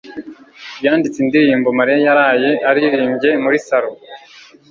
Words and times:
yanditse 0.85 1.17
indirimbo 1.23 1.67
Mariya 1.77 1.99
yaraye 2.07 2.51
aririmbye 2.69 3.29
muri 3.43 3.57
salo. 3.67 3.91